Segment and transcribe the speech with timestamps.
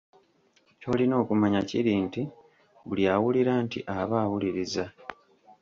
[0.79, 2.31] Ky'olina okumanya kiri nti si
[2.87, 4.85] buli awulira nti aba awuliriza.